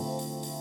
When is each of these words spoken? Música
Música 0.00 0.57